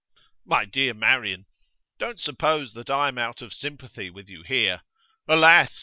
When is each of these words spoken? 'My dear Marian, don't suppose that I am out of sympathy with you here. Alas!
'My 0.47 0.65
dear 0.65 0.95
Marian, 0.95 1.45
don't 1.99 2.19
suppose 2.19 2.73
that 2.73 2.89
I 2.89 3.09
am 3.09 3.19
out 3.19 3.43
of 3.43 3.53
sympathy 3.53 4.09
with 4.09 4.31
you 4.31 4.41
here. 4.41 4.81
Alas! 5.27 5.79